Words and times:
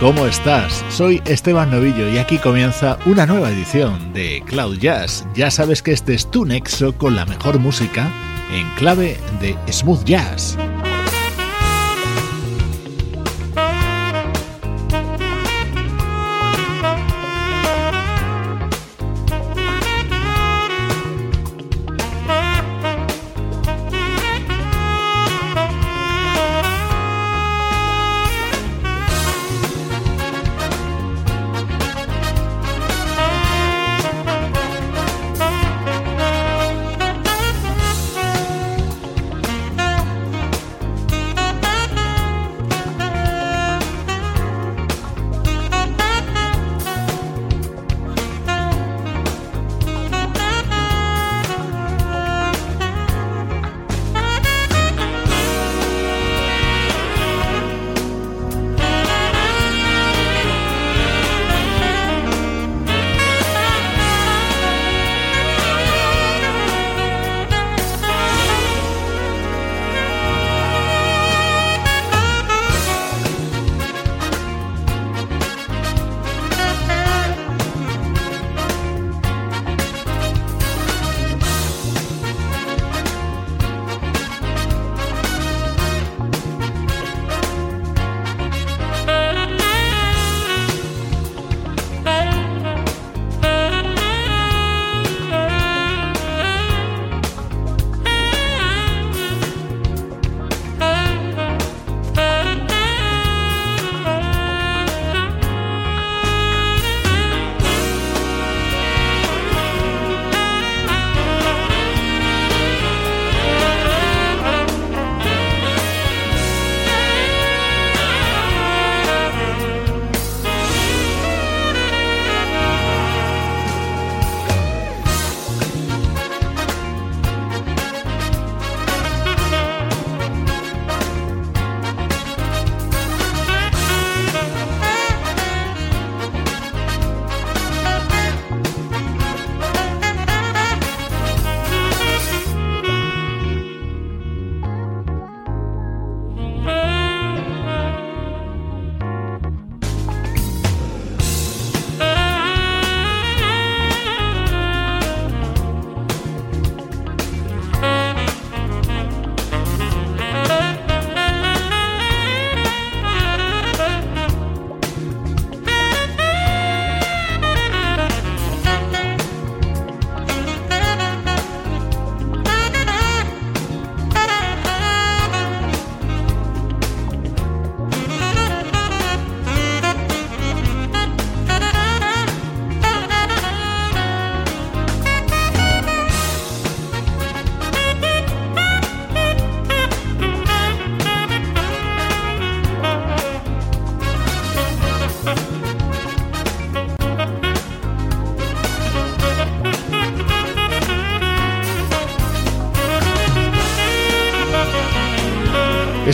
¿Cómo 0.00 0.26
estás? 0.26 0.82
Soy 0.88 1.20
Esteban 1.26 1.70
Novillo 1.70 2.08
y 2.08 2.16
aquí 2.16 2.38
comienza 2.38 2.98
una 3.04 3.26
nueva 3.26 3.50
edición 3.50 4.14
de 4.14 4.42
Cloud 4.46 4.78
Jazz. 4.78 5.26
Ya 5.34 5.50
sabes 5.50 5.82
que 5.82 5.92
este 5.92 6.14
es 6.14 6.30
tu 6.30 6.46
nexo 6.46 6.96
con 6.96 7.14
la 7.14 7.26
mejor 7.26 7.58
música 7.58 8.10
en 8.50 8.66
clave 8.76 9.18
de 9.40 9.56
smooth 9.70 10.02
jazz. 10.04 10.56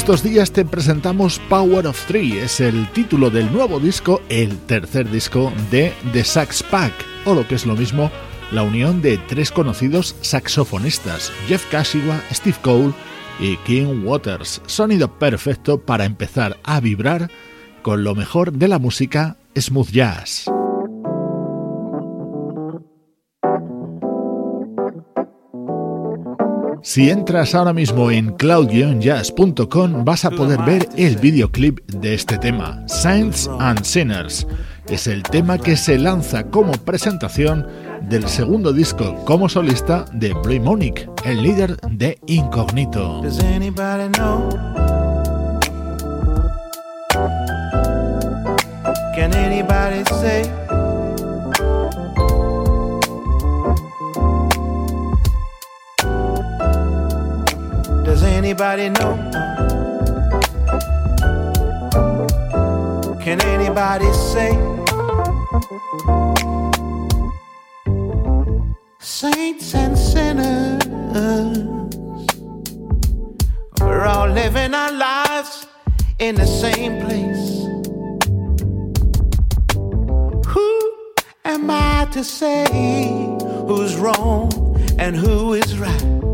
Estos 0.07 0.23
días 0.23 0.53
te 0.53 0.65
presentamos 0.65 1.41
Power 1.49 1.89
of 1.89 2.07
Three, 2.07 2.39
es 2.39 2.61
el 2.61 2.89
título 2.93 3.29
del 3.29 3.53
nuevo 3.53 3.81
disco, 3.81 4.23
el 4.29 4.57
tercer 4.57 5.11
disco 5.11 5.53
de 5.73 5.93
The 6.13 6.23
Sax 6.23 6.63
Pack, 6.63 6.93
o 7.25 7.35
lo 7.35 7.49
que 7.49 7.57
es 7.57 7.67
lo 7.67 7.75
mismo, 7.75 8.13
la 8.53 8.63
unión 8.63 9.03
de 9.03 9.19
tres 9.19 9.51
conocidos 9.51 10.15
saxofonistas, 10.21 11.33
Jeff 11.49 11.69
Kashiwa, 11.73 12.21
Steve 12.31 12.57
Cole 12.63 12.95
y 13.41 13.57
King 13.67 14.05
Waters. 14.05 14.63
Sonido 14.67 15.19
perfecto 15.19 15.81
para 15.81 16.05
empezar 16.05 16.57
a 16.63 16.79
vibrar 16.79 17.29
con 17.83 18.05
lo 18.05 18.15
mejor 18.15 18.53
de 18.53 18.69
la 18.69 18.79
música 18.79 19.37
smooth 19.57 19.91
jazz. 19.91 20.49
Si 26.97 27.11
entras 27.11 27.55
ahora 27.55 27.75
mismo 27.75 28.11
en 28.11 28.33
cloud-jazz.com 28.37 30.03
vas 30.03 30.25
a 30.25 30.31
poder 30.31 30.63
ver 30.63 30.89
el 30.97 31.19
videoclip 31.19 31.81
de 31.91 32.15
este 32.15 32.39
tema, 32.39 32.83
Saints 32.89 33.51
and 33.61 33.85
Sinners. 33.85 34.47
Es 34.89 35.07
el 35.07 35.23
tema 35.23 35.59
que 35.59 35.77
se 35.77 35.99
lanza 35.99 36.45
como 36.45 36.73
presentación 36.73 37.67
del 38.09 38.27
segundo 38.27 38.73
disco 38.73 39.15
como 39.27 39.47
solista 39.47 40.07
de 40.15 40.33
Bray 40.33 40.59
Monic, 40.59 41.07
el 41.27 41.43
líder 41.43 41.77
de 41.91 42.19
Incognito. 42.29 43.21
Anybody 58.47 58.89
know? 58.91 59.17
Can 63.21 63.41
anybody 63.43 64.13
say? 64.13 64.53
Saints 69.01 69.75
and 69.75 69.99
sinners, 69.99 70.81
we're 73.81 74.05
all 74.05 74.29
living 74.29 74.75
our 74.75 74.93
lives 74.93 75.67
in 76.21 76.37
the 76.37 76.47
same 76.47 77.01
place. 77.05 77.47
Who 80.47 80.69
am 81.45 81.69
I 81.69 82.07
to 82.13 82.23
say 82.23 82.65
who's 83.67 83.97
wrong 83.97 84.53
and 85.01 85.17
who 85.17 85.55
is 85.55 85.77
right? 85.81 86.26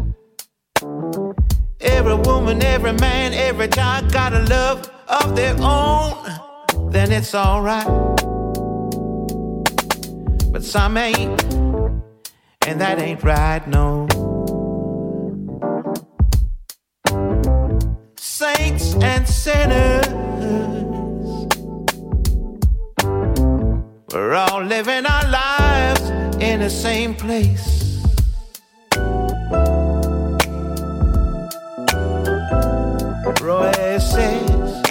Every 2.05 2.17
woman, 2.17 2.61
every 2.65 2.95
man, 2.95 3.33
every 3.33 3.69
child 3.69 4.13
got 4.13 4.33
a 4.33 4.41
love 4.41 4.91
of 5.07 5.37
their 5.37 5.55
own, 5.61 6.91
then 6.91 7.13
it's 7.13 7.33
alright. 7.33 7.87
But 10.51 10.65
some 10.65 10.97
ain't, 10.97 11.45
and 12.67 12.81
that 12.81 12.99
ain't 12.99 13.23
right, 13.23 13.65
no. 13.69 14.09
Saints 18.17 18.95
and 18.95 19.29
sinners 19.29 20.09
We're 24.13 24.35
all 24.35 24.65
living 24.65 25.07
our 25.07 25.29
lives 25.31 26.11
in 26.41 26.59
the 26.59 26.69
same 26.69 27.15
place. 27.15 27.82
Roy 33.43 33.73
says, 33.99 34.83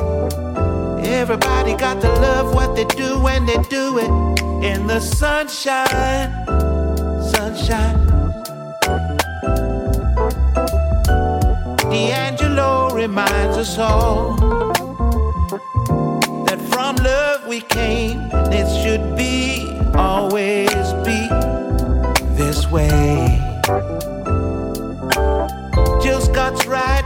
Everybody 1.08 1.74
got 1.76 2.02
to 2.02 2.12
love 2.20 2.54
what 2.54 2.76
they 2.76 2.84
do 2.84 3.18
when 3.22 3.46
they 3.46 3.58
do 3.70 3.98
it 3.98 4.10
in 4.62 4.88
the 4.88 5.00
sunshine. 5.00 5.88
Sunshine. 7.32 8.06
D'Angelo 11.90 12.94
reminds 12.94 13.56
us 13.56 13.78
all 13.78 14.36
that 16.46 16.60
from 16.70 16.98
love 16.98 17.48
we 17.48 17.62
came, 17.62 18.20
and 18.34 18.54
it 18.54 18.68
should 18.84 19.16
be, 19.16 19.80
always 19.96 20.94
be 21.06 21.30
this 22.36 22.70
way. 22.70 23.40
Just 26.04 26.34
God's 26.34 26.66
right, 26.68 27.01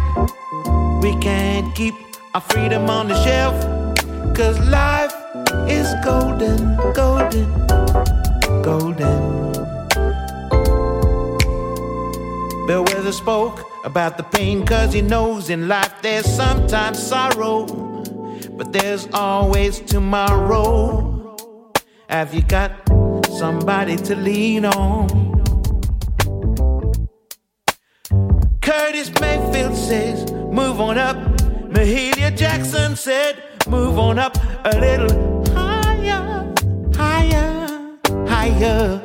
we 1.06 1.16
can't 1.18 1.76
keep 1.76 1.94
our 2.34 2.42
freedom 2.42 2.90
on 2.90 3.08
the 3.08 3.24
shelf, 3.24 3.56
cause 4.36 4.58
life 4.68 5.14
is 5.70 5.88
golden, 6.04 6.58
golden, 6.96 7.46
golden. 8.64 9.18
Bill 12.66 12.84
Weather 12.86 13.12
spoke 13.12 13.68
about 13.84 14.18
the 14.18 14.24
pain 14.32 14.66
cause 14.66 14.94
he 14.94 15.04
knows 15.04 15.52
in 15.52 15.68
life 15.68 15.94
there's 16.02 16.26
sometimes 16.26 16.98
sorrow 16.98 17.68
but 18.58 18.74
there's 18.74 19.08
always 19.14 19.82
tomorrow. 19.82 21.38
Have 22.10 22.34
you 22.34 22.42
got 22.42 22.72
somebody 23.38 23.96
to 23.98 24.16
lean 24.16 24.66
on? 24.66 25.08
Curtis 28.60 29.12
Mayfield 29.22 29.76
says, 29.76 30.32
move 30.56 30.80
on 30.80 30.98
up. 30.98 31.18
Mahalia 31.68 32.36
Jackson 32.36 32.96
said, 32.96 33.44
move 33.68 34.00
on 34.00 34.18
up 34.18 34.38
a 34.64 34.80
little 34.80 35.44
higher, 35.54 36.54
higher, 36.96 37.98
higher. 38.26 39.02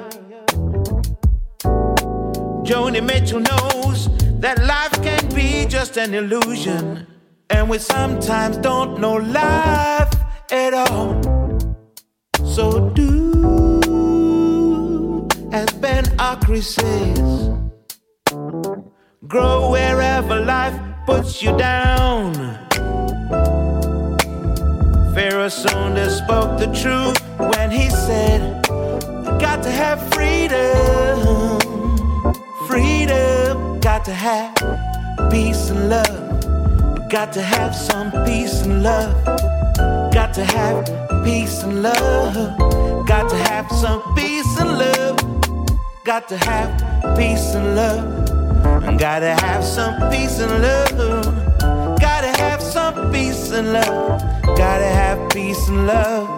Joni 2.62 3.02
Mitchell 3.04 3.40
knows 3.40 4.08
that 4.38 4.64
life 4.64 5.02
can 5.02 5.28
be 5.34 5.66
just 5.66 5.96
an 5.96 6.14
illusion. 6.14 7.06
And 7.50 7.68
we 7.68 7.78
sometimes 7.78 8.56
don't 8.58 9.00
know 9.00 9.16
life 9.16 10.14
at 10.52 10.72
all. 10.72 11.20
So 12.44 12.90
do 12.90 13.10
as 15.50 15.68
Ben 15.72 16.04
Akri 16.30 16.62
says. 16.62 17.50
Grow 19.26 19.70
wherever 19.72 20.40
life 20.40 20.89
puts 21.10 21.42
you 21.42 21.50
down. 21.56 22.32
Pharaoh 25.12 25.48
Saunders 25.48 26.14
spoke 26.18 26.56
the 26.56 26.70
truth 26.82 27.18
when 27.52 27.68
he 27.68 27.90
said, 27.90 28.40
Got 29.44 29.60
to 29.64 29.72
have 29.72 29.98
freedom, 30.14 31.58
freedom, 32.68 33.80
got 33.80 34.04
to 34.04 34.14
have 34.14 34.54
peace 35.32 35.70
and 35.70 35.88
love. 35.88 37.10
Got 37.10 37.32
to 37.32 37.42
have 37.42 37.74
some 37.74 38.12
peace 38.24 38.62
and 38.62 38.84
love. 38.84 39.12
Got 40.14 40.32
to 40.34 40.44
have 40.44 40.84
peace 41.24 41.64
and 41.64 41.82
love. 41.82 42.34
Got 43.08 43.28
to 43.30 43.36
have 43.50 43.68
some 43.72 44.00
peace 44.14 44.52
and 44.60 44.78
love. 44.78 45.18
Got 46.04 46.28
to 46.28 46.36
have 46.36 46.70
peace 47.18 47.54
and 47.56 47.74
love. 47.74 48.19
Gotta 48.98 49.34
have 49.40 49.64
some 49.64 50.10
peace 50.10 50.38
and 50.40 50.62
love. 50.62 51.98
Gotta 52.00 52.32
have 52.40 52.62
some 52.62 53.10
peace 53.12 53.50
and 53.52 53.72
love. 53.72 54.20
Gotta 54.56 54.86
have 54.86 55.30
peace 55.30 55.68
and 55.68 55.86
love. 55.86 56.28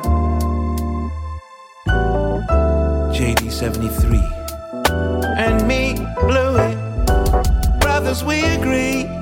JD 3.15 3.51
73 3.51 4.19
and 5.39 5.67
me, 5.67 5.95
Bluey. 6.27 6.75
Brothers, 7.81 8.25
we 8.25 8.43
agree. 8.45 9.22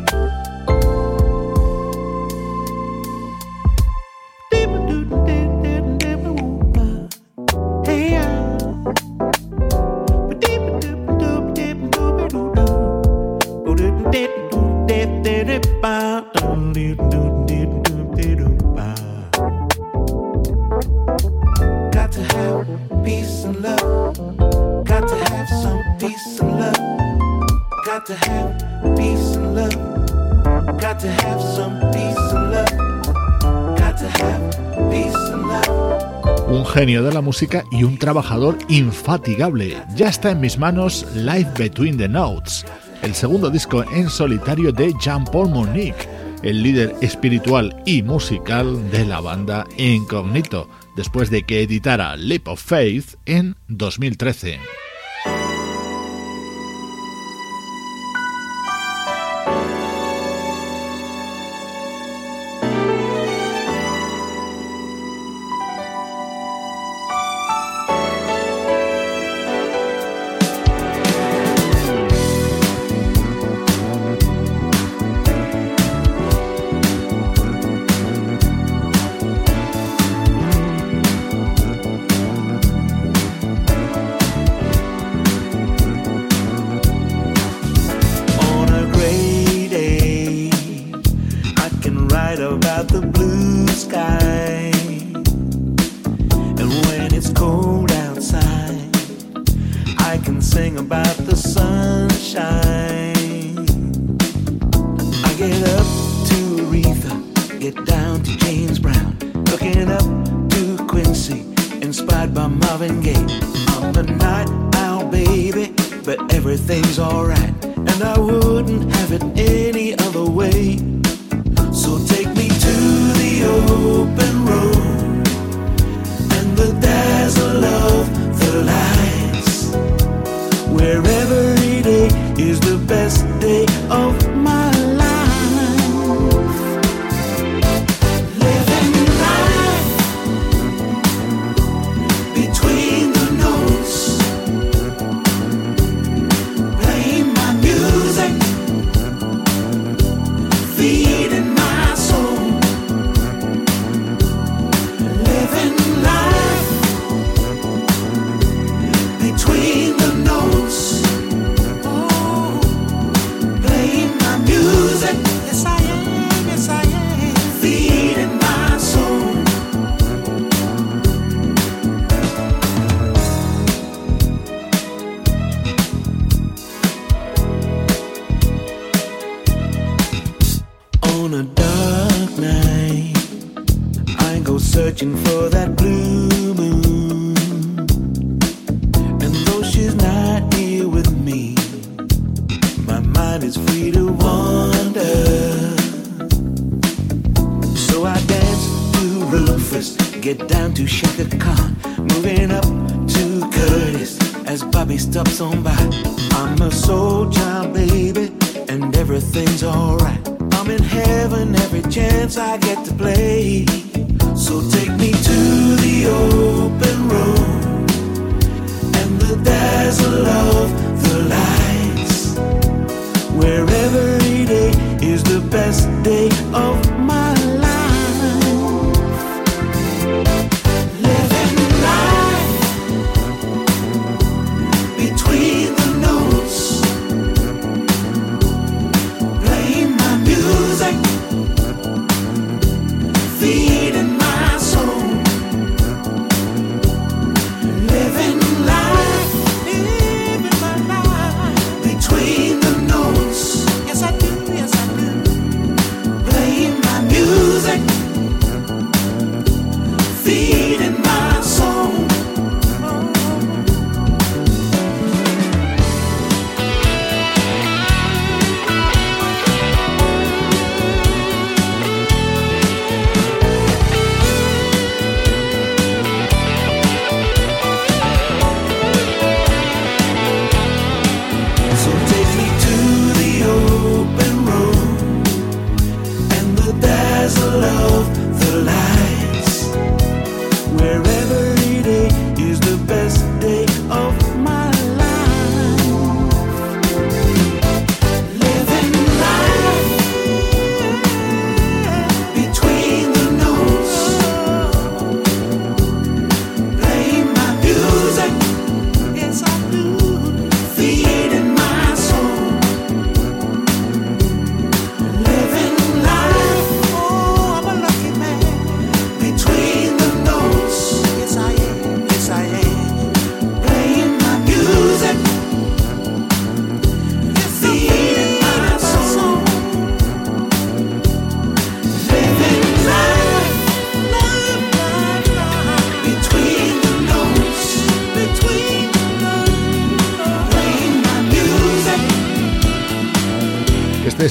Un 36.49 36.67
genio 36.67 37.03
de 37.03 37.15
la 37.15 37.23
música 37.23 37.65
y 37.71 37.85
un 37.85 37.97
trabajador 37.97 38.59
infatigable. 38.69 39.77
Ya 39.95 40.09
está 40.09 40.33
en 40.33 40.41
mis 40.41 40.59
manos 40.59 41.07
Life 41.15 41.53
Between 41.57 41.97
the 41.97 42.09
Notes, 42.09 42.67
el 43.03 43.15
segundo 43.15 43.51
disco 43.51 43.85
en 43.93 44.09
solitario 44.09 44.73
de 44.73 44.93
Jean-Paul 45.01 45.51
Monique, 45.51 46.09
el 46.43 46.63
líder 46.63 46.95
espiritual 47.01 47.83
y 47.87 48.03
musical 48.03 48.91
de 48.91 49.05
la 49.05 49.21
banda 49.21 49.67
Incognito, 49.77 50.69
después 50.97 51.31
de 51.31 51.43
que 51.45 51.63
editara 51.63 52.17
Leap 52.17 52.49
of 52.49 52.63
Faith 52.63 53.15
en 53.27 53.57
2013. 53.69 54.59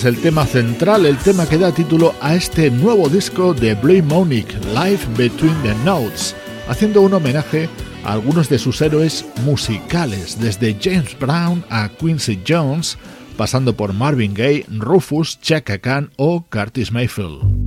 El 0.09 0.17
tema 0.19 0.47
central, 0.47 1.05
el 1.05 1.17
tema 1.19 1.47
que 1.47 1.59
da 1.59 1.71
título 1.71 2.15
a 2.19 2.33
este 2.33 2.71
nuevo 2.71 3.07
disco 3.09 3.53
de 3.53 3.75
Blue 3.75 4.01
Monic, 4.01 4.51
Life 4.73 5.07
Between 5.15 5.55
the 5.61 5.75
Notes, 5.85 6.35
haciendo 6.67 7.01
un 7.01 7.13
homenaje 7.13 7.69
a 8.03 8.13
algunos 8.13 8.49
de 8.49 8.57
sus 8.57 8.81
héroes 8.81 9.23
musicales, 9.45 10.39
desde 10.39 10.75
James 10.81 11.15
Brown 11.19 11.63
a 11.69 11.89
Quincy 11.89 12.39
Jones, 12.47 12.97
pasando 13.37 13.75
por 13.75 13.93
Marvin 13.93 14.33
Gaye, 14.33 14.65
Rufus, 14.69 15.39
Chaka 15.41 15.77
Khan 15.77 16.09
o 16.17 16.43
Curtis 16.49 16.91
Mayfield. 16.91 17.58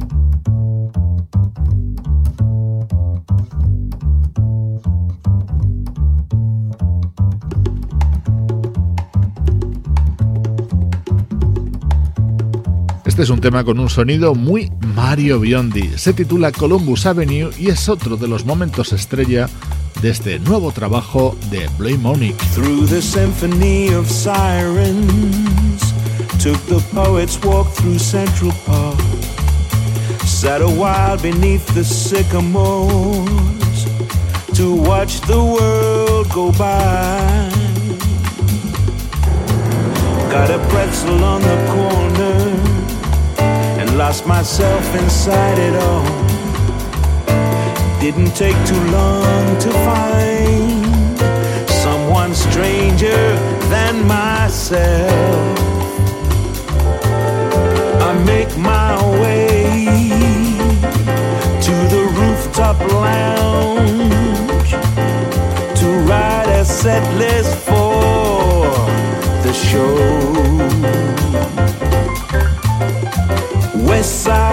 Este 13.13 13.25
es 13.25 13.29
un 13.29 13.43
tema 13.43 13.63
con 13.63 13.79
un 13.79 13.91
sonido 13.91 14.35
muy 14.35 14.73
Mario 14.95 15.39
Biondi. 15.39 15.99
Se 15.99 16.15
titula 16.15 16.51
Columbus 16.51 17.05
Avenue 17.05 17.51
y 17.59 17.69
es 17.69 17.91
otro 17.91 18.17
de 18.17 18.27
los 18.27 18.47
momentos 18.47 18.95
estrella 18.95 19.51
de 20.01 20.09
este 20.09 20.39
nuevo 20.39 20.73
trabajo 20.73 21.37
de 21.51 21.69
Blake 21.77 21.99
Monique. 21.99 22.43
Through 22.55 22.89
the 22.89 23.03
symphony 23.03 23.93
of 23.93 24.09
sirens, 24.09 25.93
took 26.43 26.59
the 26.69 26.81
poets 26.95 27.39
walk 27.45 27.69
through 27.75 27.99
Central 27.99 28.51
Park. 28.65 28.99
Sat 30.25 30.63
a 30.63 30.67
while 30.67 31.19
beneath 31.19 31.67
the 31.75 31.85
sycamores 31.85 32.89
to 34.55 34.75
watch 34.75 35.21
the 35.27 35.37
world 35.37 36.31
go 36.33 36.51
by. 36.53 37.51
Got 40.31 40.49
a 40.49 40.59
pretzel 40.71 41.23
on 41.23 41.43
the 41.43 41.59
corner. 41.75 42.72
Lost 43.97 44.27
myself 44.27 44.95
inside 44.97 45.59
it 45.59 45.75
all. 45.75 46.05
Didn't 48.01 48.35
take 48.35 48.57
too 48.67 48.85
long 48.91 49.59
to 49.59 49.71
find 49.89 51.19
someone 51.69 52.35
stranger 52.35 53.23
than 53.69 54.07
myself. 54.07 55.59
I 58.09 58.13
make 58.25 58.57
my 58.57 58.95
way 59.21 59.65
to 61.67 61.75
the 61.95 62.05
rooftop 62.19 62.79
lounge 62.93 64.71
to 65.81 65.87
write 66.09 66.49
a 66.49 66.65
set 66.65 67.05
list 67.19 67.55
for 67.59 68.63
the 69.43 69.53
show 69.53 71.22
side. 74.03 74.52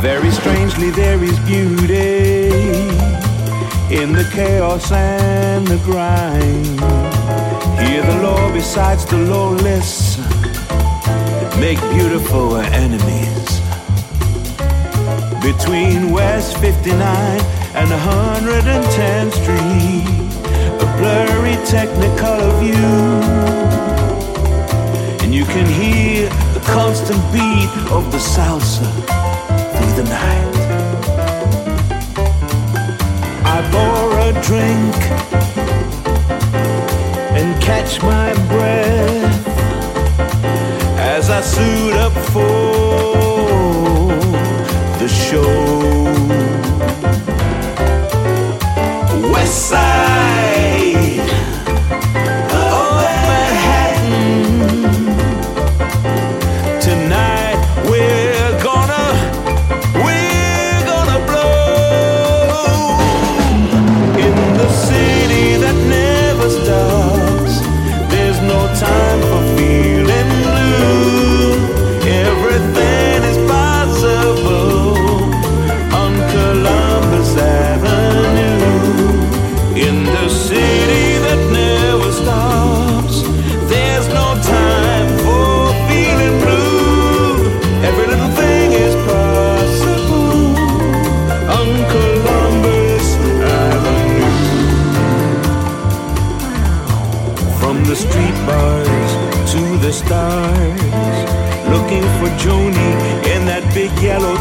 Very 0.00 0.30
strangely, 0.30 0.90
there 0.90 1.20
is 1.24 1.36
beauty 1.40 2.50
in 3.90 4.12
the 4.12 4.30
chaos 4.32 4.92
and 4.92 5.66
the 5.66 5.76
grind. 5.78 6.80
Hear 7.80 8.02
the 8.02 8.22
law 8.22 8.52
besides 8.52 9.04
the 9.06 9.18
lawless 9.18 10.18
make 11.58 11.80
beautiful 11.90 12.58
enemies. 12.58 13.60
Between 15.42 16.12
West 16.12 16.58
59 16.58 16.94
and 17.74 17.90
110th 17.90 19.32
Street, 19.32 20.06
a 20.80 20.86
blurry 20.96 21.56
technicolor 21.66 22.52
view. 22.60 22.94
And 25.24 25.34
you 25.34 25.44
can 25.44 25.66
hear 25.66 26.28
the 26.54 26.60
constant 26.60 27.20
beat 27.32 27.70
of 27.90 28.12
the 28.12 28.18
salsa 28.18 29.17
the 29.98 30.04
night. 30.04 30.54
I 33.54 33.58
pour 33.72 34.18
a 34.28 34.32
drink 34.48 34.94
and 37.36 37.60
catch 37.60 38.00
my 38.00 38.32
breath 38.52 39.46
as 41.14 41.30
I 41.30 41.40
suit 41.40 41.94
up 42.04 42.12
for 42.32 42.58
the 45.00 45.08
show. 45.08 45.52
West 49.32 49.68
side 49.68 49.87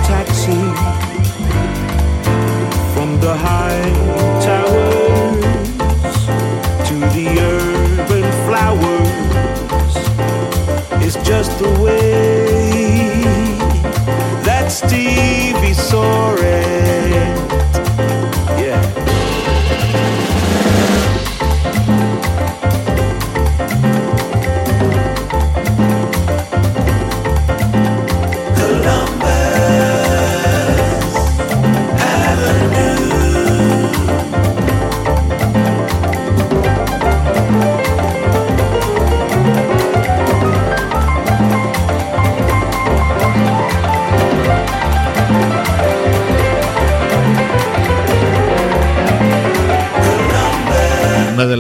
taxi. 0.08 0.62
From 2.94 3.20
the 3.20 3.34
high 3.36 3.92
towers 4.48 6.18
to 6.88 6.96
the 7.16 7.28
urban 7.56 8.26
flowers, 8.46 9.96
it's 11.06 11.18
just 11.28 11.52
the 11.60 11.72
way 11.84 13.22
that 14.48 14.72
Stevie 14.72 15.74
saw 15.74 16.36
it. 16.36 17.57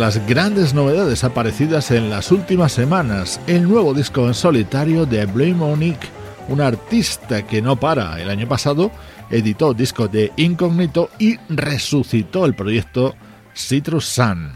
Las 0.07 0.25
grandes 0.25 0.73
novedades 0.73 1.25
aparecidas 1.25 1.91
en 1.91 2.09
las 2.09 2.31
últimas 2.31 2.71
semanas, 2.71 3.41
el 3.45 3.67
nuevo 3.67 3.93
disco 3.93 4.25
en 4.25 4.33
solitario 4.33 5.05
de 5.05 5.25
Blue 5.25 5.53
Monique, 5.53 6.07
un 6.47 6.61
artista 6.61 7.45
que 7.45 7.61
no 7.61 7.75
para. 7.75 8.17
El 8.21 8.29
año 8.29 8.47
pasado 8.47 8.89
editó 9.29 9.73
disco 9.73 10.07
de 10.07 10.31
Incógnito 10.37 11.09
y 11.19 11.35
resucitó 11.49 12.45
el 12.45 12.55
proyecto 12.55 13.15
Citrus 13.53 14.05
Sun. 14.05 14.53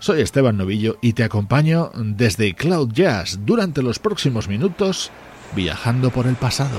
Soy 0.00 0.20
Esteban 0.20 0.58
Novillo 0.58 0.98
y 1.00 1.14
te 1.14 1.24
acompaño 1.24 1.90
desde 1.94 2.54
Cloud 2.54 2.92
Jazz 2.92 3.38
durante 3.46 3.80
los 3.80 3.98
próximos 3.98 4.48
minutos 4.48 5.10
viajando 5.56 6.10
por 6.10 6.26
el 6.26 6.34
pasado. 6.34 6.78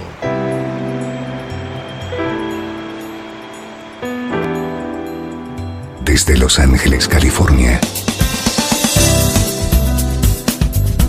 desde 6.12 6.36
Los 6.36 6.60
Ángeles, 6.60 7.08
California. 7.08 7.80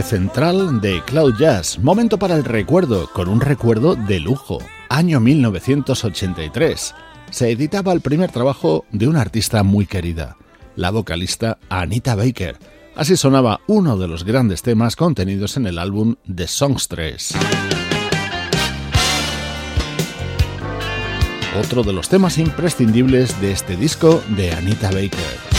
Central 0.00 0.80
de 0.80 1.02
Cloud 1.02 1.34
Jazz. 1.38 1.78
Momento 1.78 2.18
para 2.18 2.36
el 2.36 2.44
recuerdo, 2.44 3.10
con 3.12 3.28
un 3.28 3.42
recuerdo 3.42 3.94
de 3.94 4.20
lujo. 4.20 4.58
Año 4.88 5.20
1983. 5.20 6.94
Se 7.30 7.50
editaba 7.50 7.92
el 7.92 8.00
primer 8.00 8.32
trabajo 8.32 8.86
de 8.90 9.08
una 9.08 9.20
artista 9.20 9.62
muy 9.62 9.84
querida, 9.84 10.38
la 10.76 10.90
vocalista 10.90 11.58
Anita 11.68 12.14
Baker. 12.14 12.56
Así 12.96 13.18
sonaba 13.18 13.60
uno 13.66 13.98
de 13.98 14.08
los 14.08 14.24
grandes 14.24 14.62
temas 14.62 14.96
contenidos 14.96 15.58
en 15.58 15.66
el 15.66 15.78
álbum 15.78 16.14
The 16.34 16.46
Songstress. 16.46 17.34
Otro 21.60 21.82
de 21.82 21.92
los 21.92 22.08
temas 22.08 22.38
imprescindibles 22.38 23.38
de 23.42 23.52
este 23.52 23.76
disco 23.76 24.22
de 24.36 24.52
Anita 24.52 24.90
Baker. 24.90 25.51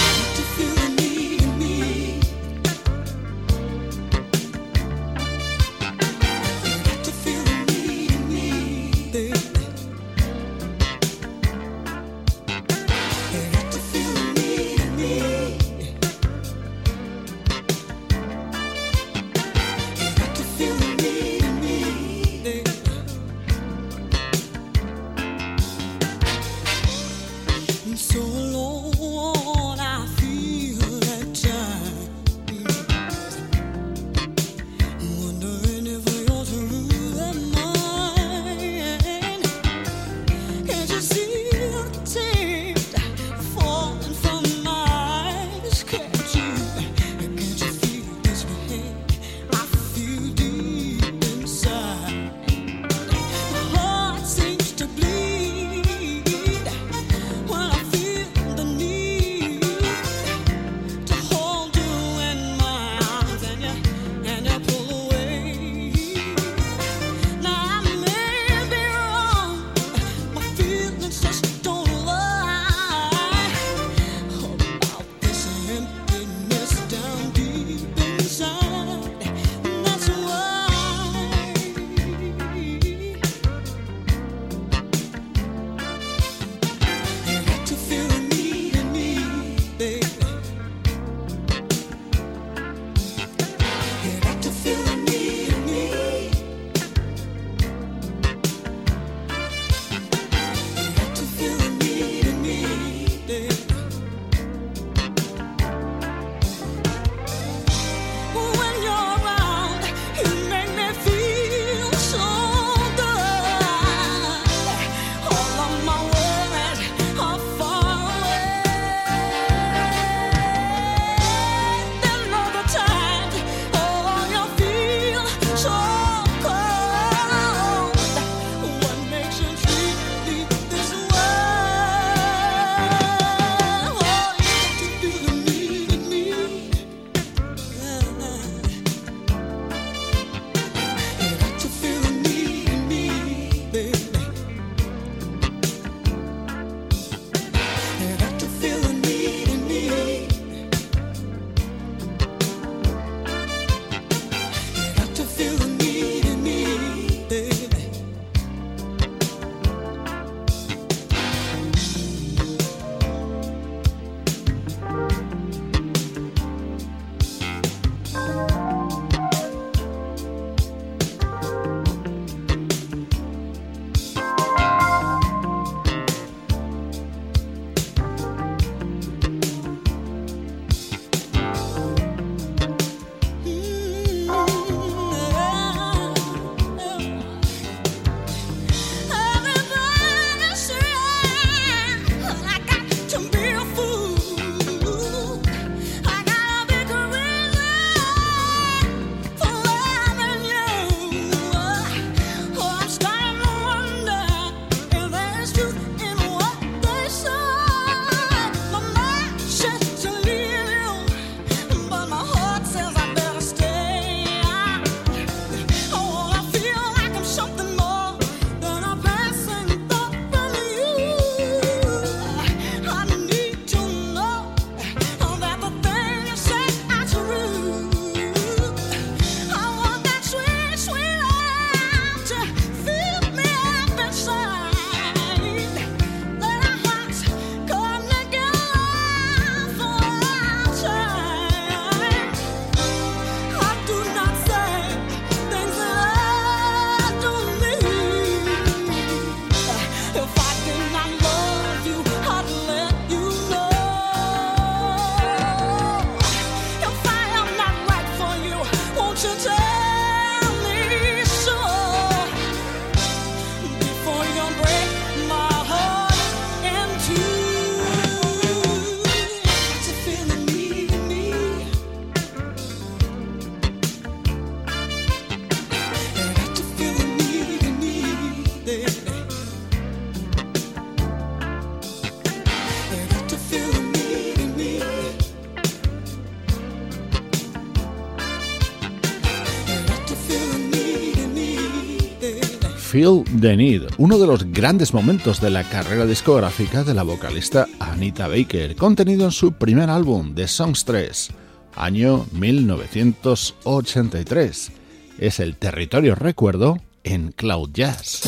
Feel 292.94 293.26
the 293.42 293.58
Need, 293.58 293.90
uno 293.98 294.20
de 294.20 294.28
los 294.28 294.52
grandes 294.52 294.94
momentos 294.94 295.42
de 295.42 295.50
la 295.50 295.64
carrera 295.64 296.06
discográfica 296.06 296.84
de 296.84 296.94
la 296.94 297.02
vocalista 297.02 297.68
Anita 297.80 298.28
Baker, 298.28 298.76
contenido 298.76 299.26
en 299.26 299.32
su 299.32 299.54
primer 299.54 299.90
álbum, 299.90 300.36
The 300.36 300.48
Songs 300.48 300.86
3, 300.86 301.30
año 301.76 302.28
1983. 302.34 304.72
Es 305.18 305.40
el 305.40 305.56
territorio 305.56 306.14
recuerdo 306.14 306.78
en 307.04 307.32
Cloud 307.32 307.72
Jazz. 307.74 308.22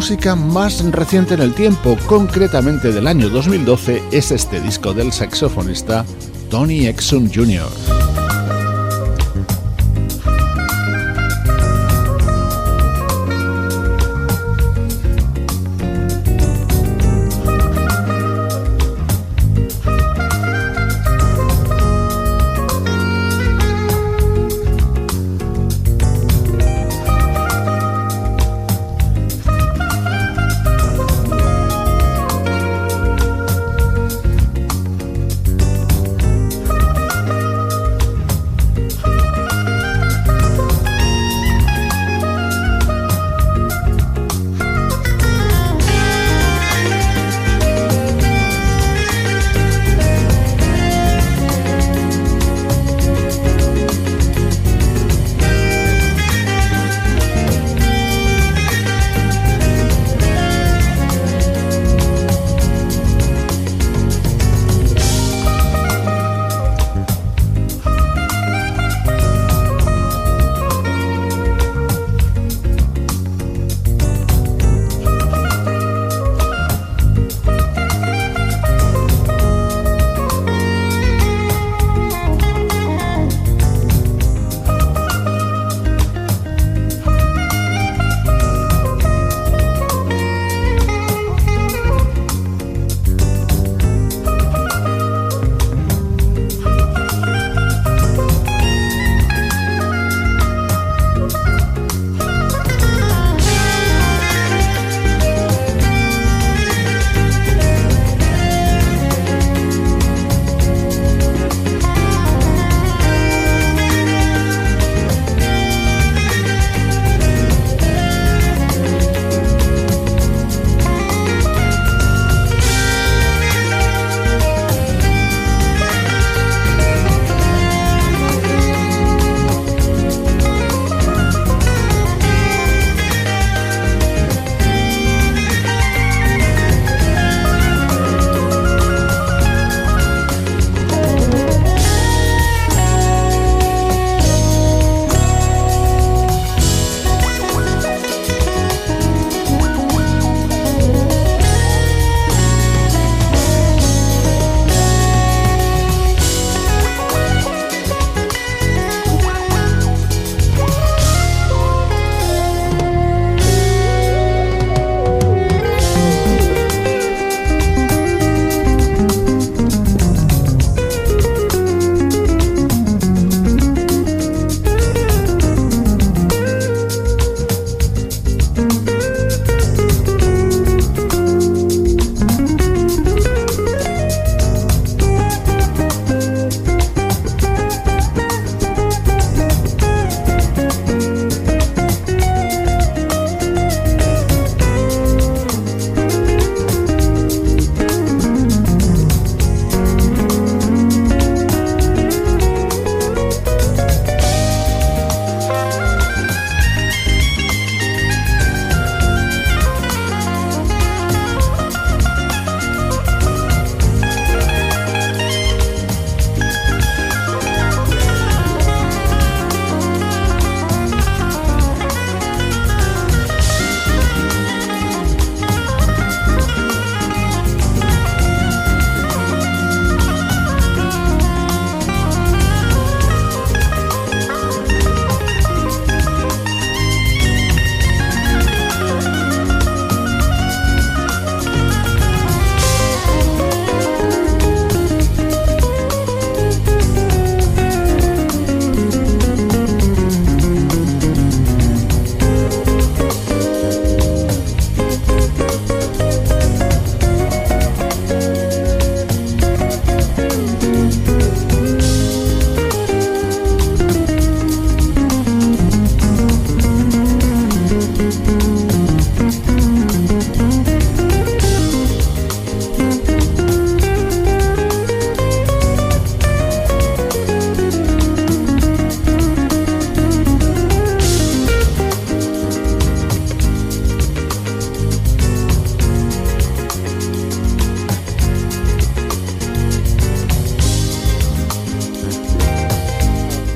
Música 0.00 0.34
más 0.34 0.82
reciente 0.92 1.34
en 1.34 1.42
el 1.42 1.52
tiempo, 1.52 1.94
concretamente 2.06 2.90
del 2.90 3.06
año 3.06 3.28
2012, 3.28 4.02
es 4.10 4.30
este 4.30 4.58
disco 4.58 4.94
del 4.94 5.12
saxofonista 5.12 6.06
Tony 6.48 6.86
Exum 6.86 7.28
Jr. 7.30 7.99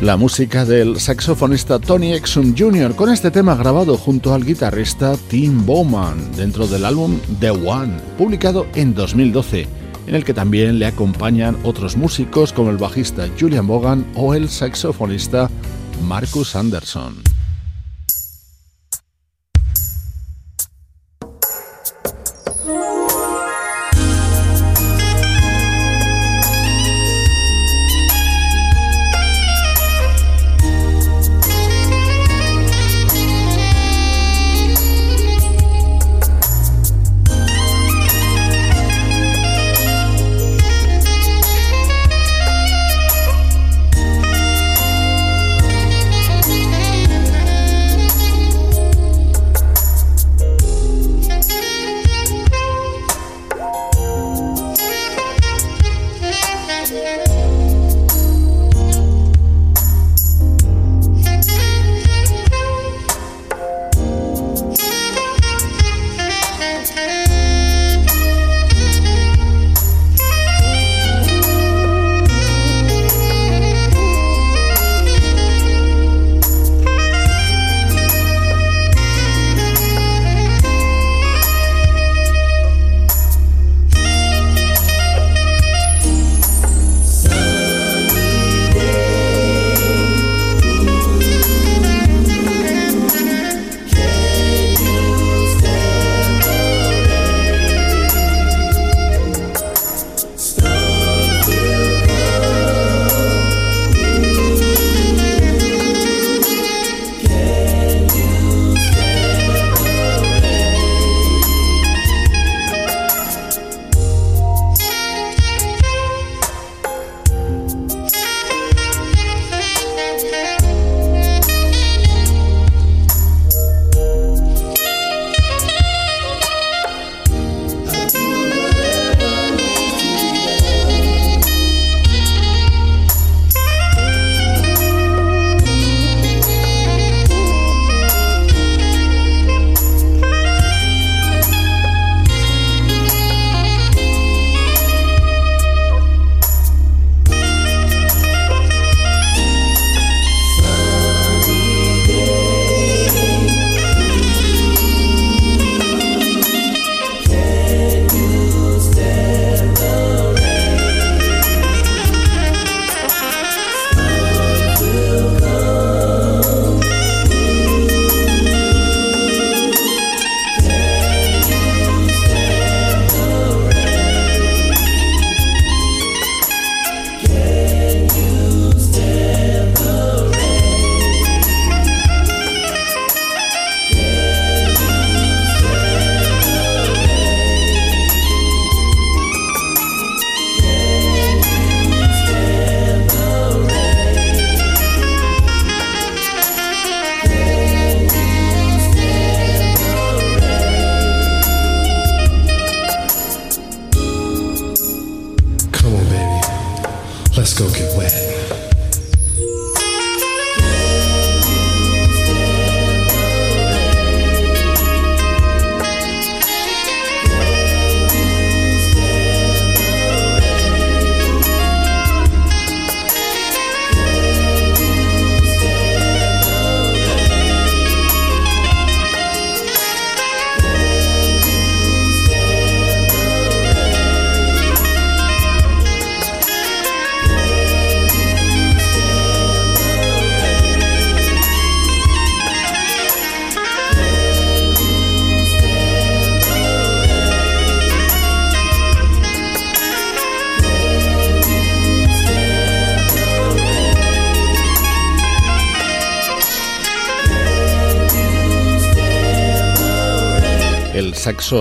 la 0.05 0.19
música 0.19 0.67
del 0.67 1.01
saxofonista 1.01 1.79
Tony 1.79 2.13
Exum 2.13 2.55
Jr. 2.55 2.95
con 2.95 3.11
este 3.11 3.31
tema 3.31 3.55
grabado 3.55 3.97
junto 3.97 4.35
al 4.35 4.45
guitarrista 4.45 5.17
Tim 5.29 5.65
Bowman 5.65 6.31
dentro 6.37 6.67
del 6.67 6.85
álbum 6.85 7.19
The 7.41 7.51
One, 7.51 7.97
publicado 8.19 8.67
en 8.75 8.95
2012, 8.95 9.67
en 10.07 10.15
el 10.15 10.23
que 10.23 10.35
también 10.35 10.79
le 10.79 10.85
acompañan 10.85 11.57
otros 11.65 11.97
músicos 11.97 12.53
como 12.53 12.69
el 12.69 12.77
bajista 12.77 13.31
Julian 13.41 13.67
Bogan 13.67 14.05
o 14.15 14.35
el 14.35 14.51
saxofonista 14.51 15.49
Marcus 16.03 16.55
Anderson. 16.55 17.34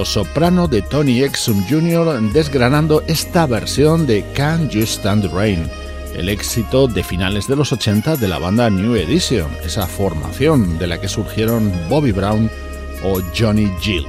Soprano 0.02 0.68
de 0.68 0.82
Tony 0.82 1.22
Exum 1.22 1.64
Jr. 1.70 2.20
desgranando 2.34 3.04
esta 3.06 3.46
versión 3.46 4.08
de 4.08 4.26
Can 4.34 4.68
You 4.70 4.82
Stand 4.82 5.32
Rain, 5.32 5.70
el 6.16 6.30
éxito 6.30 6.88
de 6.88 7.04
finales 7.04 7.48
de 7.48 7.56
los 7.56 7.72
80 7.72 8.16
de 8.16 8.28
la 8.28 8.40
banda 8.40 8.72
New 8.72 8.96
Edition, 8.96 9.50
esa 9.64 9.86
formación 9.86 10.80
de 10.80 10.88
la 10.88 11.00
que 11.00 11.08
surgieron 11.08 11.72
Bobby 11.90 12.12
Brown 12.12 12.50
o 13.04 13.22
Johnny 13.38 13.72
Gill. 13.80 14.08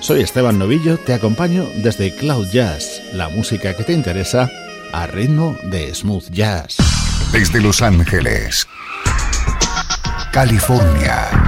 Soy 0.00 0.22
Esteban 0.22 0.58
Novillo, 0.58 0.96
te 0.96 1.12
acompaño 1.12 1.66
desde 1.76 2.14
Cloud 2.16 2.48
Jazz, 2.50 3.02
la 3.12 3.28
música 3.28 3.76
que 3.76 3.84
te 3.84 3.92
interesa 3.92 4.50
a 4.92 5.06
ritmo 5.06 5.54
de 5.64 5.94
smooth 5.94 6.30
jazz. 6.30 6.78
Desde 7.30 7.60
Los 7.60 7.82
Ángeles, 7.82 8.66
California 10.32 11.39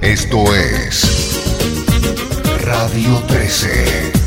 Esto 0.00 0.54
es 0.54 1.40
Radio 2.64 3.20
13. 3.26 4.17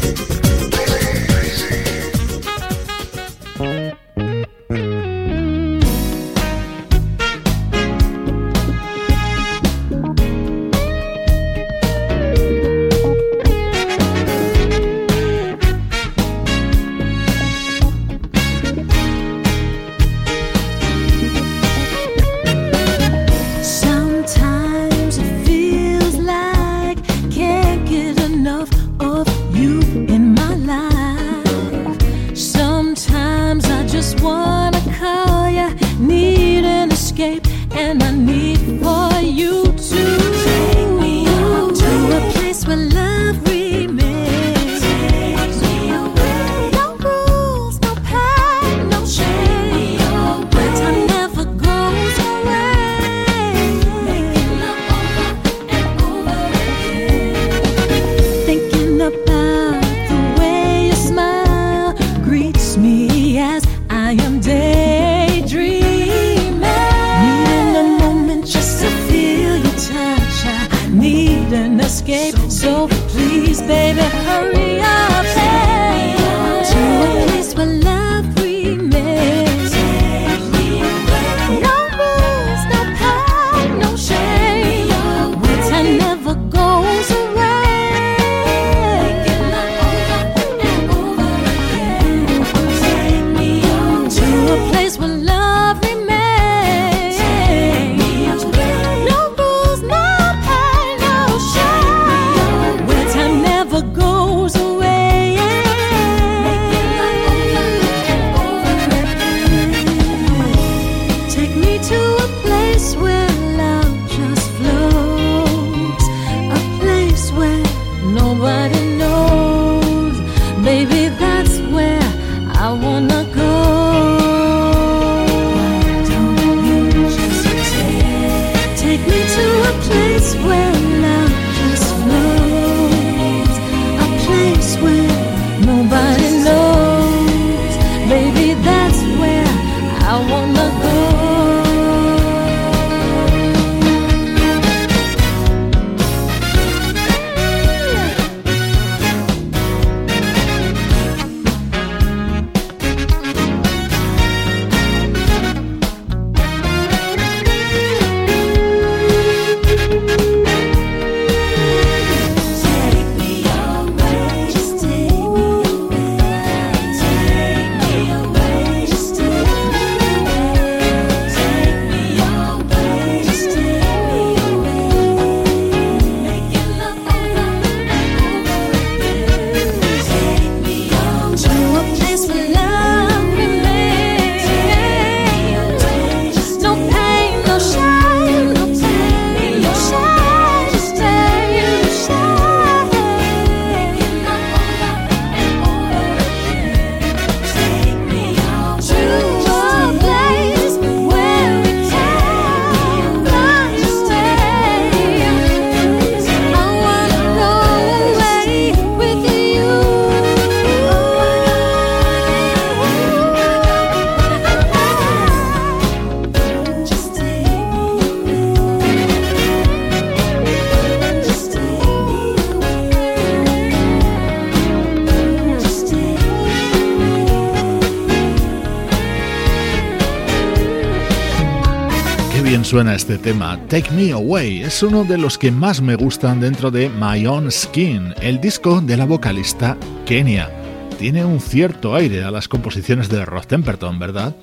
Suena 232.71 232.95
este 232.95 233.17
tema, 233.17 233.59
Take 233.67 233.91
Me 233.91 234.13
Away, 234.13 234.61
es 234.61 234.81
uno 234.81 235.03
de 235.03 235.17
los 235.17 235.37
que 235.37 235.51
más 235.51 235.81
me 235.81 235.95
gustan 235.95 236.39
dentro 236.39 236.71
de 236.71 236.87
My 236.87 237.27
Own 237.27 237.51
Skin, 237.51 238.13
el 238.21 238.39
disco 238.39 238.79
de 238.79 238.95
la 238.95 239.03
vocalista 239.03 239.75
Kenya. 240.05 240.49
Tiene 240.97 241.25
un 241.25 241.41
cierto 241.41 241.93
aire 241.93 242.23
a 242.23 242.31
las 242.31 242.47
composiciones 242.47 243.09
de 243.09 243.25
Rod 243.25 243.43
Temperton, 243.43 243.99
¿verdad? 243.99 244.37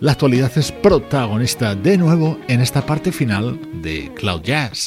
La 0.00 0.10
actualidad 0.10 0.50
es 0.56 0.72
protagonista 0.72 1.76
de 1.76 1.96
nuevo 1.98 2.36
en 2.48 2.62
esta 2.62 2.84
parte 2.84 3.12
final 3.12 3.60
de 3.80 4.12
Cloud 4.12 4.42
Jazz. 4.42 4.86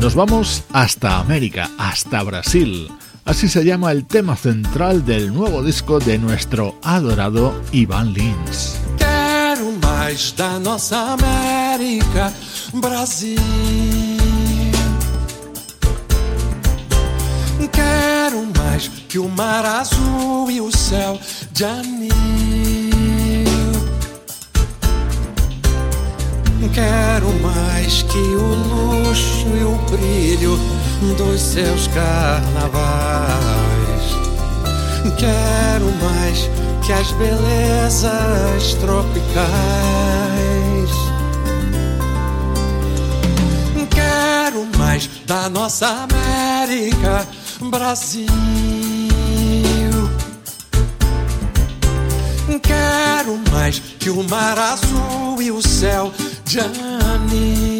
Nos 0.00 0.14
vamos 0.14 0.62
hasta 0.72 1.18
América, 1.18 1.68
hasta 1.78 2.22
Brasil. 2.22 2.88
Así 3.26 3.48
se 3.48 3.64
llama 3.64 3.90
el 3.90 4.06
tema 4.06 4.36
central 4.36 5.04
del 5.04 5.34
nuevo 5.34 5.60
disco 5.60 5.98
de 5.98 6.16
nuestro 6.16 6.78
adorado 6.84 7.60
Ivan 7.72 8.12
Lins. 8.12 8.76
Quero 8.96 9.72
mais 9.82 10.32
da 10.36 10.60
nossa 10.60 11.14
América, 11.14 12.32
Brasil. 12.72 13.36
Quero 17.72 18.46
mais 18.56 18.88
que 19.08 19.18
o 19.18 19.28
mar 19.28 19.66
azul 19.66 20.48
e 20.48 20.60
o 20.60 20.70
céu 20.70 21.18
de 21.50 21.64
anil. 21.64 22.12
Quero 26.72 27.32
mais 27.42 28.02
que 28.04 28.18
o 28.18 28.54
luxo 28.54 29.48
e 29.48 29.64
o 29.64 29.76
brilho 29.90 30.85
dos 31.16 31.40
seus 31.40 31.88
carnavais. 31.88 32.76
Quero 35.18 35.92
mais 36.02 36.48
que 36.84 36.92
as 36.92 37.10
belezas 37.12 38.74
tropicais. 38.80 39.46
Quero 43.90 44.66
mais 44.78 45.08
da 45.26 45.48
nossa 45.48 45.86
América, 45.86 47.26
Brasil. 47.60 48.26
Quero 52.62 53.40
mais 53.50 53.78
que 53.78 54.10
o 54.10 54.22
mar 54.22 54.58
azul 54.58 55.40
e 55.42 55.50
o 55.50 55.60
céu 55.60 56.12
de 56.44 56.60
anil. 56.60 57.75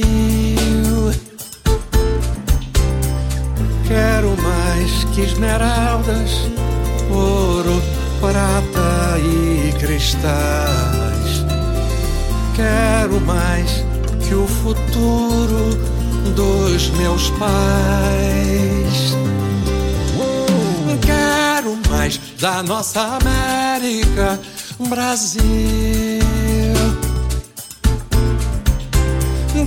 Quero 3.86 4.36
mais 4.42 5.04
que 5.14 5.20
esmeraldas, 5.22 6.30
ouro, 7.10 7.82
prata 8.20 9.18
e 9.18 9.72
cristais. 9.78 11.44
Quero 12.54 13.20
mais 13.20 13.84
que 14.26 14.34
o 14.34 14.46
futuro 14.46 15.78
dos 16.34 16.90
meus 16.90 17.30
pais. 17.30 19.16
Quero 21.04 21.76
da 22.40 22.62
nossa 22.62 23.18
América, 23.18 24.38
Brasil. 24.88 25.42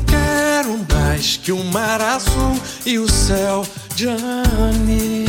Quero 0.07 0.80
mais 0.93 1.38
que 1.38 1.51
o 1.51 1.63
mar 1.65 1.99
azul 1.99 2.59
e 2.86 2.99
o 2.99 3.09
céu 3.09 3.65
cani 4.00 5.28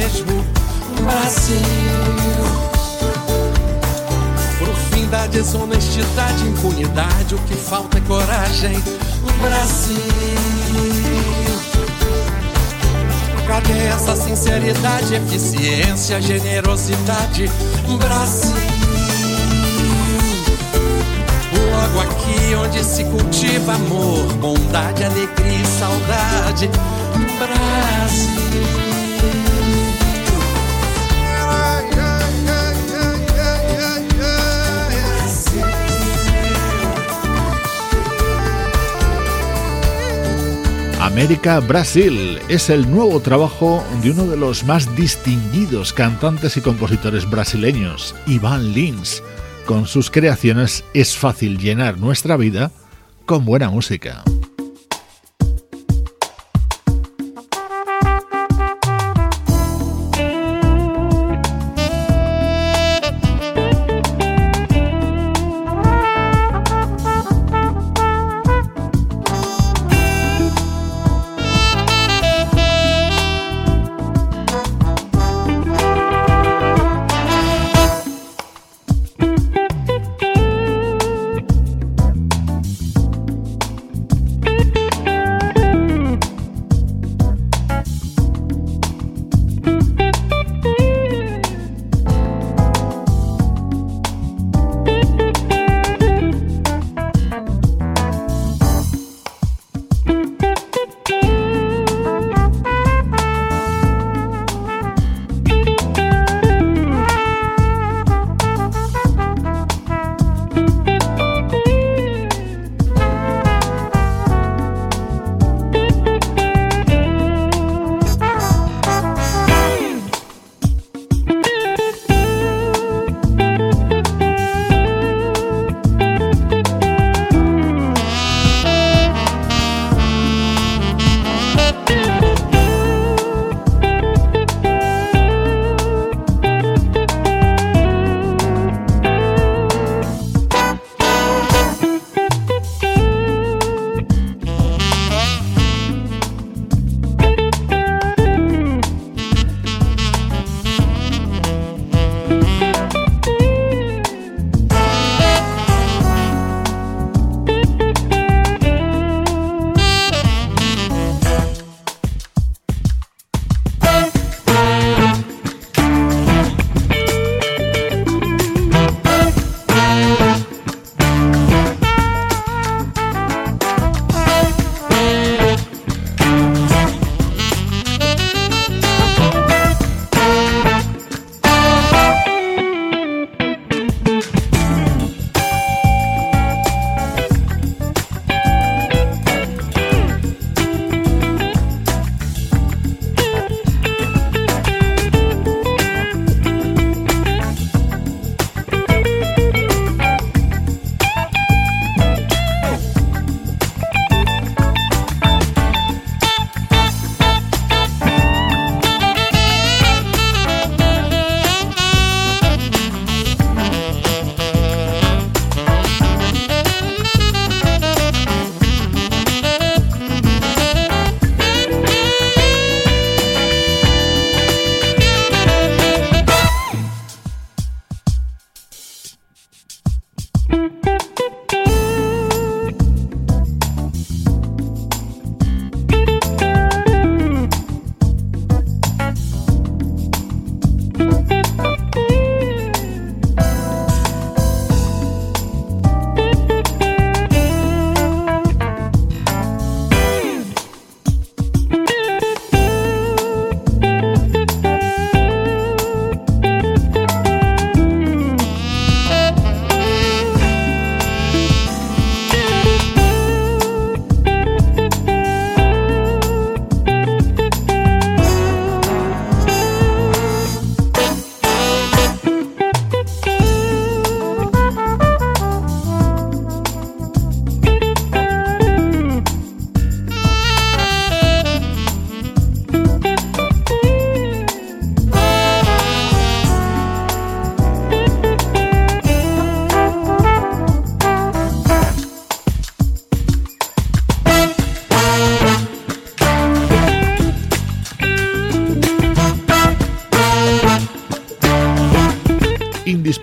mesmo 0.00 0.42
Brasil. 1.02 1.60
Pro 4.58 4.74
fim 4.90 5.06
da 5.08 5.26
desonestidade, 5.26 6.48
impunidade, 6.48 7.34
o 7.34 7.38
que 7.40 7.54
falta 7.54 7.98
é 7.98 8.00
coragem. 8.00 8.82
Brasil. 9.42 9.96
Cadê 13.46 13.88
essa 13.88 14.16
sinceridade, 14.16 15.14
eficiência, 15.14 16.20
generosidade? 16.22 17.50
Brasil. 17.98 18.54
Logo 21.52 22.00
aqui 22.00 22.54
onde 22.54 22.82
se 22.84 23.04
cultiva 23.04 23.74
amor, 23.74 24.32
bondade, 24.34 25.04
alegria 25.04 25.60
e 25.60 25.66
saudade. 25.66 26.70
Brasil. 27.38 29.09
América 41.20 41.60
Brasil 41.60 42.38
es 42.48 42.70
el 42.70 42.90
nuevo 42.90 43.20
trabajo 43.20 43.84
de 44.02 44.12
uno 44.12 44.24
de 44.24 44.38
los 44.38 44.64
más 44.64 44.96
distinguidos 44.96 45.92
cantantes 45.92 46.56
y 46.56 46.62
compositores 46.62 47.28
brasileños, 47.28 48.14
Iván 48.26 48.72
Lins. 48.72 49.22
Con 49.66 49.86
sus 49.86 50.10
creaciones 50.10 50.82
es 50.94 51.18
fácil 51.18 51.58
llenar 51.58 51.98
nuestra 51.98 52.38
vida 52.38 52.72
con 53.26 53.44
buena 53.44 53.68
música. 53.68 54.24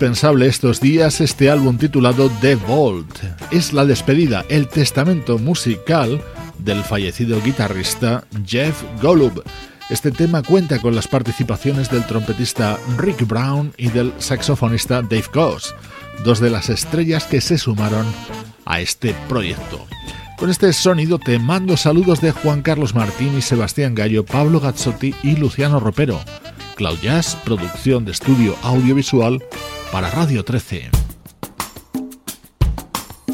Indispensable 0.08 0.48
estos 0.48 0.80
días 0.80 1.20
este 1.20 1.50
álbum 1.50 1.78
titulado 1.78 2.32
The 2.40 2.56
Vault. 2.56 3.20
Es 3.52 3.74
la 3.74 3.84
despedida, 3.84 4.46
el 4.48 4.70
testamento 4.70 5.38
musical 5.38 6.22
del 6.60 6.82
fallecido 6.82 7.42
guitarrista 7.42 8.24
Jeff 8.46 8.84
Golub. 9.02 9.44
Este 9.90 10.12
tema 10.12 10.44
cuenta 10.44 10.80
con 10.80 10.96
las 10.96 11.10
participaciones 11.10 11.92
del 11.92 12.06
trompetista 12.06 12.80
Rick 12.98 13.28
Brown 13.28 13.74
y 13.76 13.90
del 13.90 14.14
saxofonista 14.18 15.02
Dave 15.02 15.26
Coase, 15.34 15.76
dos 16.24 16.40
de 16.40 16.52
las 16.52 16.70
estrellas 16.70 17.26
que 17.26 17.42
se 17.42 17.58
sumaron 17.58 18.06
a 18.66 18.80
este 18.80 19.14
proyecto. 19.28 19.86
Con 20.38 20.50
este 20.50 20.72
sonido 20.72 21.20
te 21.20 21.38
mando 21.38 21.76
saludos 21.76 22.22
de 22.22 22.32
Juan 22.32 22.62
Carlos 22.62 22.96
Martín 22.96 23.38
y 23.38 23.42
Sebastián 23.42 23.94
Gallo, 23.94 24.24
Pablo 24.24 24.62
Gazzotti 24.62 25.14
y 25.22 25.36
Luciano 25.36 25.82
Ropero. 25.82 26.22
Cloud 26.78 27.00
Jazz, 27.02 27.36
producción 27.44 28.06
de 28.06 28.12
estudio 28.14 28.56
audiovisual 28.62 29.44
para 29.92 30.10
Radio 30.10 30.44
13. 30.44 30.90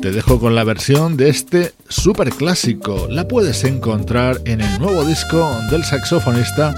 Te 0.02 0.12
dejo 0.12 0.40
con 0.40 0.56
la 0.56 0.64
versión 0.64 1.16
de 1.16 1.30
este 1.30 1.74
super 1.88 2.32
clásico. 2.32 3.08
La 3.10 3.28
puedes 3.28 3.64
encontrar 3.64 4.42
en 4.46 4.62
el 4.62 4.80
nuevo 4.80 5.06
disco 5.06 5.56
del 5.72 5.84
saxofonista 5.84 6.74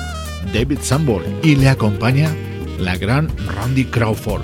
David 0.53 0.79
Sanborn 0.81 1.39
y 1.41 1.55
le 1.55 1.69
acompaña 1.69 2.35
la 2.79 2.97
gran 2.97 3.29
Randy 3.47 3.85
Crawford. 3.85 4.43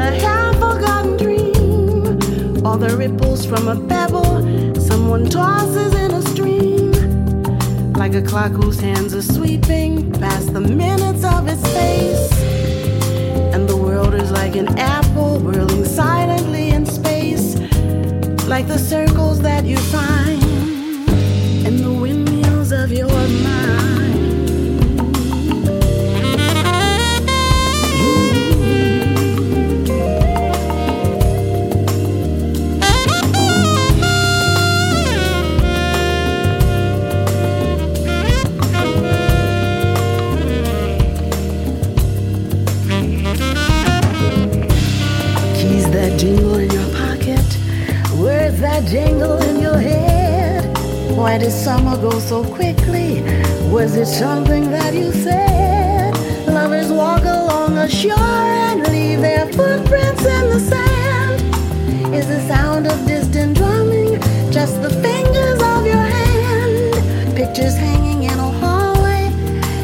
a 0.00 0.18
half 0.20 0.54
forgotten 0.54 1.16
dream, 1.16 2.66
or 2.66 2.76
the 2.78 2.94
ripples 2.96 3.44
from 3.44 3.68
a 3.68 3.76
pebble 3.86 4.40
someone 4.80 5.26
tosses 5.26 5.94
in 5.94 6.10
a 6.10 6.22
stream, 6.22 6.92
like 7.92 8.14
a 8.14 8.22
clock 8.22 8.52
whose 8.52 8.80
hands 8.80 9.14
are 9.14 9.22
sweeping 9.22 10.10
past 10.12 10.52
the 10.52 10.60
minutes 10.60 11.24
of 11.24 11.46
its 11.48 11.62
face. 11.72 12.32
And 13.54 13.68
the 13.68 13.76
world 13.76 14.14
is 14.14 14.30
like 14.30 14.56
an 14.56 14.68
apple 14.78 15.38
whirling 15.38 15.84
silently 15.84 16.70
in 16.70 16.86
space, 16.86 17.56
like 18.46 18.66
the 18.66 18.78
circles 18.78 19.40
that 19.42 19.64
you 19.64 19.76
find 19.76 20.09
so 52.30 52.44
quickly? 52.44 53.22
Was 53.72 53.96
it 53.96 54.06
something 54.06 54.70
that 54.70 54.94
you 54.94 55.10
said? 55.10 56.14
Lovers 56.46 56.92
walk 56.92 57.22
along 57.22 57.76
a 57.76 57.88
shore 57.88 58.46
and 58.68 58.86
leave 58.86 59.20
their 59.20 59.46
footprints 59.46 60.24
in 60.24 60.44
the 60.54 60.60
sand. 60.60 62.14
Is 62.14 62.28
the 62.28 62.40
sound 62.46 62.86
of 62.86 63.04
distant 63.04 63.56
drumming 63.56 64.20
just 64.52 64.80
the 64.80 64.90
fingers 65.06 65.60
of 65.74 65.84
your 65.84 66.06
hand? 66.18 67.34
Pictures 67.34 67.76
hanging 67.76 68.22
in 68.22 68.38
a 68.38 68.50
hallway 68.62 69.24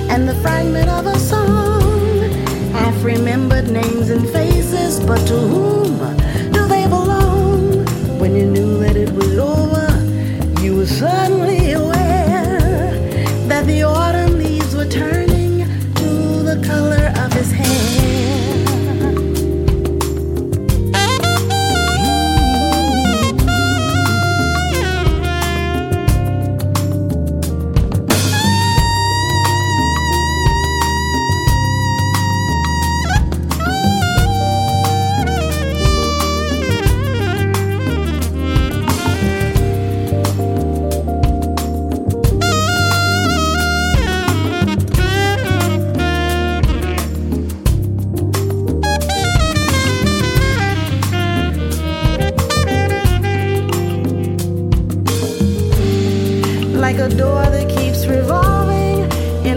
and 0.09 0.29
the 0.29 0.37
fragment 0.37 0.89
of 0.89 1.05
a 1.05 1.19
song. 1.19 2.31
Half 2.71 3.03
remembered 3.03 3.69
names 3.73 4.11
and 4.11 4.25
faces, 4.29 5.01
but 5.01 5.19
to 5.27 5.37
whom 5.37 5.86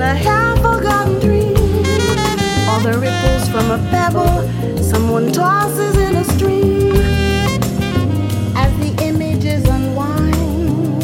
a 0.10 0.16
half 0.16 0.57
forgotten 0.57 1.20
dream. 1.20 1.55
All 2.68 2.80
the 2.80 2.97
ripples 2.97 3.47
from 3.49 3.70
a 3.70 3.78
pebble 3.91 4.41
someone 4.82 5.32
tosses 5.32 5.95
in 5.97 6.16
a 6.16 6.24
stream 6.24 6.95
as 8.55 8.72
the 8.80 8.91
images 9.03 9.64
unwind, 9.66 11.03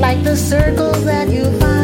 like 0.00 0.22
the 0.24 0.36
circles 0.36 1.04
that 1.04 1.28
you 1.28 1.44
find 1.60 1.83